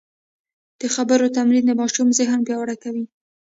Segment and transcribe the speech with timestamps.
[0.81, 3.05] د خبرو تمرین د ماشوم ذهن پیاوړی کوي.